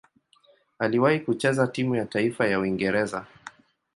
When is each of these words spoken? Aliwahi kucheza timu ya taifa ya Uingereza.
Aliwahi 0.79 1.19
kucheza 1.19 1.67
timu 1.67 1.95
ya 1.95 2.05
taifa 2.05 2.47
ya 2.47 2.59
Uingereza. 2.59 3.25